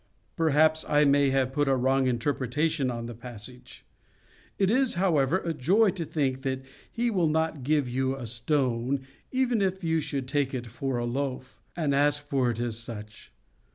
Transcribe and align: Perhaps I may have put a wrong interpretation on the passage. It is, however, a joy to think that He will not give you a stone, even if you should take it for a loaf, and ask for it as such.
Perhaps 0.35 0.83
I 0.89 1.05
may 1.05 1.29
have 1.29 1.53
put 1.53 1.67
a 1.67 1.75
wrong 1.75 2.07
interpretation 2.07 2.89
on 2.89 3.05
the 3.05 3.13
passage. 3.13 3.85
It 4.57 4.71
is, 4.71 4.95
however, 4.95 5.37
a 5.37 5.53
joy 5.53 5.91
to 5.91 6.05
think 6.05 6.41
that 6.41 6.63
He 6.91 7.11
will 7.11 7.27
not 7.27 7.61
give 7.61 7.87
you 7.87 8.15
a 8.15 8.25
stone, 8.25 9.01
even 9.31 9.61
if 9.61 9.83
you 9.83 9.99
should 9.99 10.27
take 10.27 10.55
it 10.55 10.65
for 10.65 10.97
a 10.97 11.05
loaf, 11.05 11.61
and 11.75 11.93
ask 11.93 12.27
for 12.27 12.49
it 12.49 12.59
as 12.59 12.79
such. 12.79 13.31